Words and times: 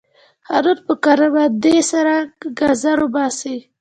هارون 0.49 0.77
په 0.85 0.93
کرندي 1.03 1.77
سره 1.91 2.15
ګازر 2.59 2.97
وباسي. 3.01 3.57